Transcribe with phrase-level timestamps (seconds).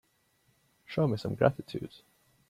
[0.87, 1.91] Show me some gratitude.